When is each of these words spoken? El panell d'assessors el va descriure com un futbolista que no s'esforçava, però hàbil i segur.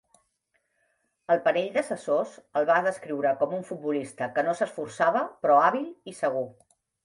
El 1.35 1.41
panell 1.47 1.67
d'assessors 1.75 2.33
el 2.61 2.67
va 2.71 2.79
descriure 2.89 3.35
com 3.43 3.55
un 3.61 3.63
futbolista 3.69 4.31
que 4.39 4.47
no 4.51 4.59
s'esforçava, 4.63 5.25
però 5.45 5.63
hàbil 5.71 5.89
i 6.15 6.19
segur. 6.27 6.47